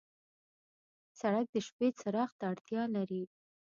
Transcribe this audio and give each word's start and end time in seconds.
سړک 1.19 1.45
د 1.51 1.55
شپې 1.67 1.87
څراغ 1.99 2.31
ته 2.39 2.45
اړتیا 2.51 2.83
لري. 2.95 3.23